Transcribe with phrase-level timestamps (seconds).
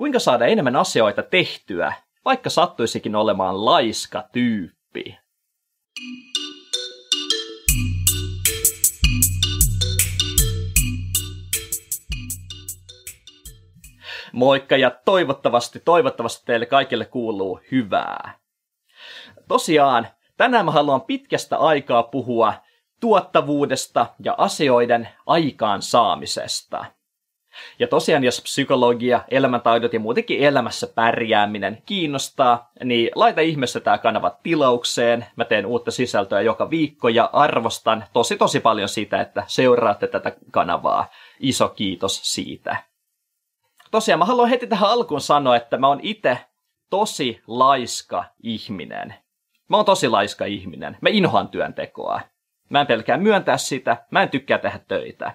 [0.00, 1.92] kuinka saada enemmän asioita tehtyä,
[2.24, 5.18] vaikka sattuisikin olemaan laiska tyyppi.
[14.32, 18.38] Moikka ja toivottavasti, toivottavasti teille kaikille kuuluu hyvää.
[19.48, 22.54] Tosiaan, tänään mä haluan pitkästä aikaa puhua
[23.00, 26.99] tuottavuudesta ja asioiden aikaansaamisesta.
[27.78, 34.38] Ja tosiaan, jos psykologia, elämäntaidot ja muutenkin elämässä pärjääminen kiinnostaa, niin laita ihmeessä tämä kanava
[34.42, 35.26] tilaukseen.
[35.36, 40.32] Mä teen uutta sisältöä joka viikko ja arvostan tosi tosi paljon sitä, että seuraatte tätä
[40.50, 41.06] kanavaa.
[41.40, 42.76] Iso kiitos siitä.
[43.90, 46.38] Tosiaan mä haluan heti tähän alkuun sanoa, että mä oon itse
[46.90, 49.14] tosi laiska ihminen.
[49.68, 50.96] Mä oon tosi laiska ihminen.
[51.00, 52.20] Mä inhoan työntekoa.
[52.68, 54.06] Mä en pelkää myöntää sitä.
[54.10, 55.34] Mä en tykkää tehdä töitä.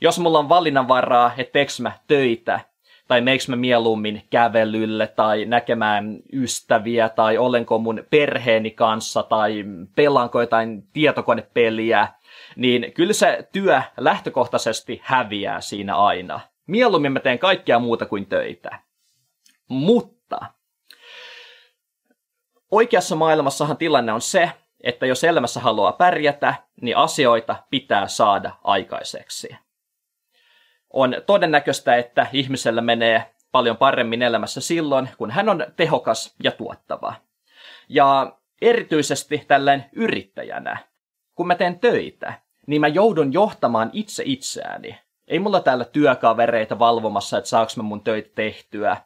[0.00, 2.60] Jos mulla on valinnanvaraa, että teeks mä töitä,
[3.08, 9.64] tai meiks mä mieluummin kävelylle, tai näkemään ystäviä, tai olenko mun perheeni kanssa, tai
[9.96, 12.08] pelaanko jotain tietokonepeliä,
[12.56, 16.40] niin kyllä se työ lähtökohtaisesti häviää siinä aina.
[16.66, 18.78] Mieluummin mä teen kaikkea muuta kuin töitä.
[19.68, 20.40] Mutta
[22.70, 29.56] oikeassa maailmassahan tilanne on se, että jos elämässä haluaa pärjätä, niin asioita pitää saada aikaiseksi.
[30.96, 37.14] On todennäköistä, että ihmisellä menee paljon paremmin elämässä silloin, kun hän on tehokas ja tuottava.
[37.88, 40.76] Ja erityisesti tällainen yrittäjänä,
[41.34, 42.34] kun mä teen töitä,
[42.66, 44.98] niin mä joudun johtamaan itse itseäni.
[45.28, 48.96] Ei mulla täällä työkavereita valvomassa, että saaks mä mun töitä tehtyä.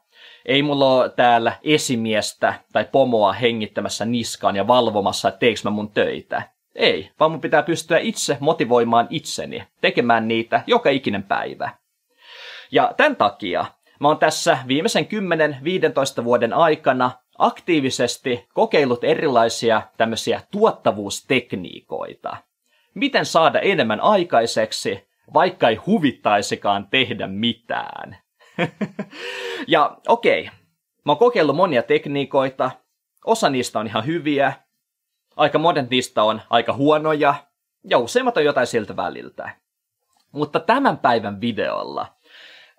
[0.46, 5.90] Ei mulla ole täällä esimiestä tai pomoa hengittämässä niskaan ja valvomassa, että teeks mä mun
[5.90, 6.42] töitä.
[6.74, 11.79] Ei, vaan mun pitää pystyä itse motivoimaan itseni, tekemään niitä joka ikinen päivä.
[12.72, 13.64] Ja tämän takia
[14.00, 15.08] mä oon tässä viimeisen
[16.20, 22.36] 10-15 vuoden aikana aktiivisesti kokeillut erilaisia tämmöisiä tuottavuustekniikoita.
[22.94, 28.16] Miten saada enemmän aikaiseksi, vaikka ei huvittaisikaan tehdä mitään.
[29.66, 30.54] ja okei, okay,
[31.04, 32.70] mä oon kokeillut monia tekniikoita,
[33.24, 34.52] osa niistä on ihan hyviä,
[35.36, 37.34] aika monet niistä on aika huonoja,
[37.84, 39.50] ja useimmat on jotain siltä väliltä.
[40.32, 42.06] Mutta tämän päivän videolla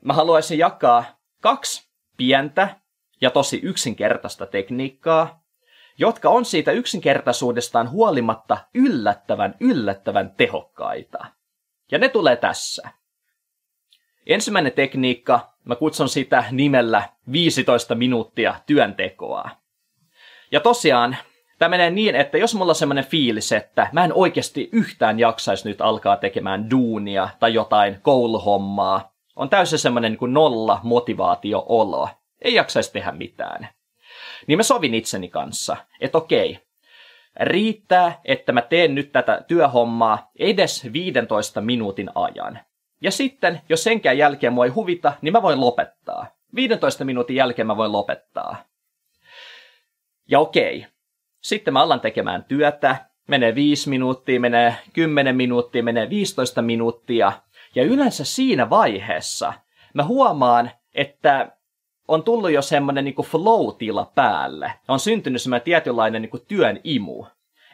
[0.06, 1.04] mä haluaisin jakaa
[1.42, 2.76] kaksi pientä
[3.22, 5.44] ja tosi yksinkertaista tekniikkaa,
[5.98, 11.26] jotka on siitä yksinkertaisuudestaan huolimatta yllättävän yllättävän tehokkaita.
[11.92, 12.90] Ja ne tulee tässä.
[14.26, 19.50] Ensimmäinen tekniikka, mä kutsun sitä nimellä 15 minuuttia työntekoa.
[20.52, 21.18] Ja tosiaan,
[21.60, 25.70] tämä menee niin, että jos mulla on semmoinen fiilis, että mä en oikeasti yhtään jaksaisi
[25.70, 32.10] nyt alkaa tekemään duunia tai jotain kouluhommaa, on täysin semmoinen niin nolla motivaatio-olo,
[32.42, 33.68] ei jaksaisi tehdä mitään.
[34.48, 36.60] Niin mä sovin itseni kanssa, että okei,
[37.40, 42.60] riittää, että mä teen nyt tätä työhommaa edes 15 minuutin ajan.
[43.02, 46.28] Ja sitten, jos senkään jälkeen mua ei huvita, niin mä voin lopettaa.
[46.56, 48.66] 15 minuutin jälkeen mä voin lopettaa.
[50.30, 50.86] Ja okei,
[51.42, 57.32] sitten mä alan tekemään työtä, menee 5 minuuttia, menee 10 minuuttia, menee 15 minuuttia.
[57.76, 59.54] Ja yleensä siinä vaiheessa
[59.94, 61.52] mä huomaan, että
[62.08, 64.74] on tullut jo semmoinen niin flow-tila päälle.
[64.88, 67.26] On syntynyt semmoinen tietynlainen niin työn imu.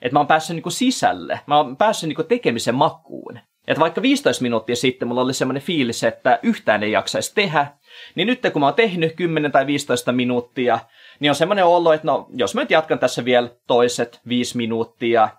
[0.01, 3.39] Että mä oon päässyt niin sisälle, mä oon päässyt niin tekemisen makuun.
[3.67, 7.67] Että vaikka 15 minuuttia sitten mulla oli semmoinen fiilis, että yhtään ei jaksaisi tehdä,
[8.15, 10.79] niin nyt kun mä oon tehnyt 10 tai 15 minuuttia,
[11.19, 15.29] niin on semmoinen olo, että no, jos mä nyt jatkan tässä vielä toiset 5 minuuttia,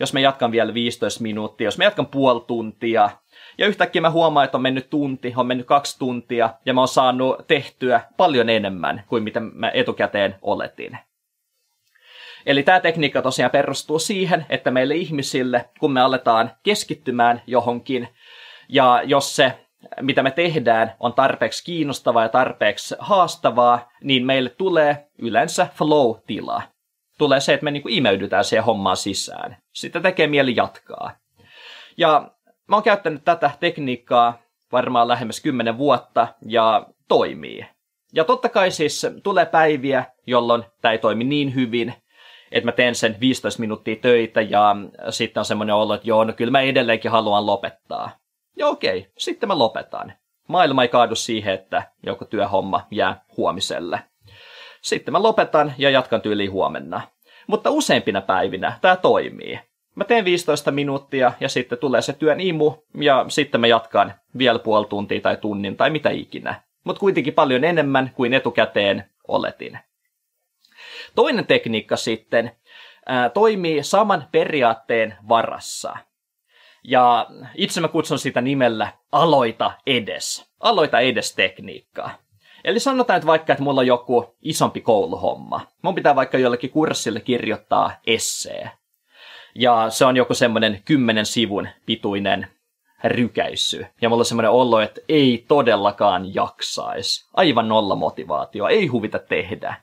[0.00, 3.10] jos mä jatkan vielä 15 minuuttia, jos mä jatkan puoli tuntia,
[3.58, 6.88] ja yhtäkkiä mä huomaan, että on mennyt tunti, on mennyt kaksi tuntia, ja mä oon
[6.88, 10.98] saanut tehtyä paljon enemmän kuin mitä mä etukäteen oletin.
[12.46, 18.08] Eli tämä tekniikka tosiaan perustuu siihen, että meille ihmisille, kun me aletaan keskittymään johonkin,
[18.68, 19.66] ja jos se,
[20.00, 26.62] mitä me tehdään, on tarpeeksi kiinnostavaa ja tarpeeksi haastavaa, niin meille tulee yleensä flow-tila.
[27.18, 29.56] Tulee se, että me niinku imeydytään siihen hommaan sisään.
[29.72, 31.10] Sitä tekee mieli jatkaa.
[31.96, 32.30] Ja
[32.66, 34.38] mä oon käyttänyt tätä tekniikkaa
[34.72, 37.66] varmaan lähemmäs 10 vuotta ja toimii.
[38.12, 41.94] Ja totta kai siis tulee päiviä, jolloin tämä ei toimi niin hyvin,
[42.52, 44.76] että mä teen sen 15 minuuttia töitä ja
[45.10, 48.10] sitten on semmoinen olo, että joo, no kyllä mä edelleenkin haluan lopettaa.
[48.56, 50.12] Ja okei, sitten mä lopetan.
[50.48, 54.00] Maailma ei kaadu siihen, että joku työhomma jää huomiselle.
[54.88, 57.00] Sitten mä lopetan ja jatkan tyyliin huomenna.
[57.46, 59.60] Mutta useimpina päivinä tämä toimii.
[59.94, 64.58] Mä teen 15 minuuttia ja sitten tulee se työn imu ja sitten mä jatkan vielä
[64.58, 66.62] puoli tuntia tai tunnin tai mitä ikinä.
[66.84, 69.78] mutta kuitenkin paljon enemmän kuin etukäteen oletin.
[71.14, 72.50] Toinen tekniikka sitten
[73.06, 75.96] ää, toimii saman periaatteen varassa.
[76.84, 80.50] Ja itse mä kutsun sitä nimellä aloita edes.
[80.60, 82.27] Aloita edes tekniikkaa.
[82.68, 85.60] Eli sanotaan, että vaikka, että mulla on joku isompi kouluhomma.
[85.82, 88.70] Mun pitää vaikka jollekin kurssille kirjoittaa essee.
[89.54, 92.46] Ja se on joku semmoinen kymmenen sivun pituinen
[93.04, 93.86] rykäissy.
[94.02, 97.28] Ja mulla on semmoinen olo, että ei todellakaan jaksaisi.
[97.34, 99.74] Aivan nolla motivaatio, ei huvita tehdä.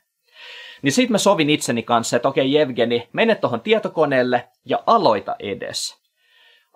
[0.82, 5.96] Niin sit mä sovin itseni kanssa, että okei Jevgeni, mene tuohon tietokoneelle ja aloita edes.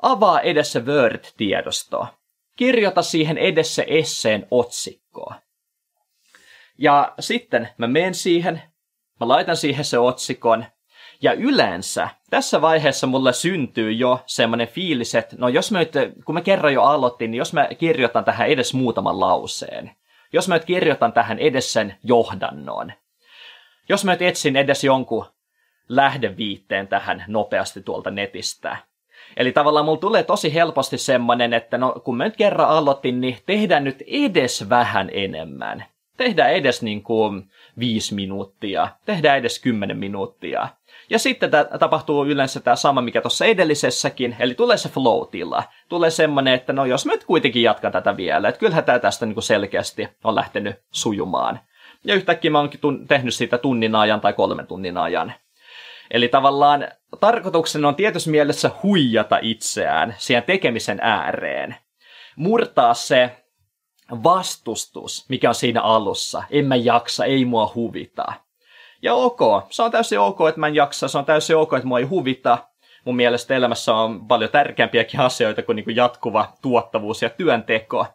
[0.03, 2.07] Avaa edes se Word-tiedosto.
[2.57, 5.35] Kirjoita siihen edes se esseen otsikkoa.
[6.81, 8.63] Ja sitten mä menen siihen,
[9.21, 10.65] mä laitan siihen se otsikon,
[11.23, 15.93] ja yleensä tässä vaiheessa mulle syntyy jo semmoinen fiilis, että no jos mä nyt,
[16.25, 19.91] kun mä kerran jo aloitin, niin jos mä kirjoitan tähän edes muutaman lauseen,
[20.33, 22.93] jos mä nyt kirjoitan tähän edes sen johdannon,
[23.89, 25.27] jos mä nyt etsin edes jonkun
[25.89, 28.77] lähdeviitteen tähän nopeasti tuolta netistä,
[29.37, 33.39] Eli tavallaan mulla tulee tosi helposti semmoinen, että no kun mä nyt kerran aloitin, niin
[33.47, 35.85] tehdään nyt edes vähän enemmän.
[36.21, 40.69] Tehdään edes niin kuin viisi minuuttia, tehdään edes kymmenen minuuttia.
[41.11, 45.29] Ja sitten tämä tapahtuu yleensä tämä sama, mikä tuossa edellisessäkin, eli tulee se flow
[45.89, 49.27] Tulee semmoinen, että no jos mä nyt kuitenkin jatkan tätä vielä, että kyllähän tämä tästä
[49.27, 51.61] niin kuin selkeästi on lähtenyt sujumaan.
[52.05, 55.33] Ja yhtäkkiä mä oonkin tun- tehnyt siitä tunnin ajan tai kolmen tunnin ajan.
[56.11, 56.89] Eli tavallaan
[57.21, 61.77] tarkoituksena on tietyssä mielessä huijata itseään siihen tekemisen ääreen.
[62.37, 63.40] Murtaa se
[64.11, 66.43] vastustus, mikä on siinä alussa.
[66.51, 68.33] En mä jaksa, ei mua huvita.
[69.03, 69.41] Ja ok,
[69.71, 72.05] se on täysin ok, että mä en jaksa, se on täysin ok, että mua ei
[72.05, 72.59] huvita.
[73.05, 78.07] Mun mielestä elämässä on paljon tärkeämpiäkin asioita kuin, niin kuin jatkuva tuottavuus ja työnteko.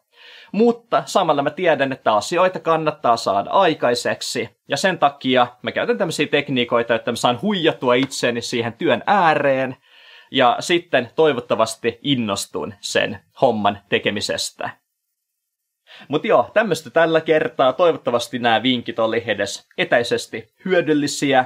[0.52, 4.50] Mutta samalla mä tiedän, että asioita kannattaa saada aikaiseksi.
[4.68, 9.78] Ja sen takia mä käytän tämmöisiä tekniikoita, että mä saan huijattua itseäni siihen työn ääreen.
[10.32, 14.85] Ja sitten toivottavasti innostun sen homman tekemisestä.
[16.08, 17.74] Mutta joo, tämmöistä tällä kertaa.
[17.74, 21.46] Toivottavasti nämä vinkit oli edes etäisesti hyödyllisiä.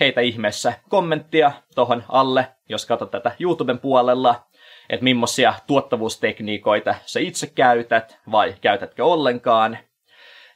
[0.00, 4.46] Heitä ihmeessä kommenttia tohon alle, jos katsot tätä YouTuben puolella,
[4.90, 9.78] että millaisia tuottavuustekniikoita sä itse käytät vai käytätkö ollenkaan.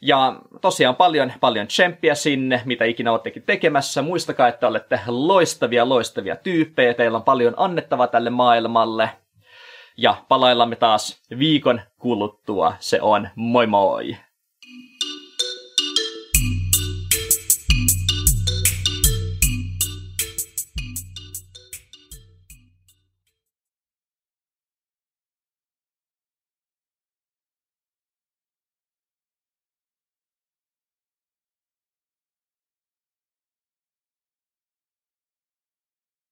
[0.00, 4.02] Ja tosiaan paljon, paljon tsemppiä sinne, mitä ikinä olettekin tekemässä.
[4.02, 6.94] Muistakaa, että olette loistavia, loistavia tyyppejä.
[6.94, 9.10] Teillä on paljon annettavaa tälle maailmalle.
[10.00, 12.74] Ja palaillamme taas viikon kuluttua.
[12.80, 14.16] Se on moi moi!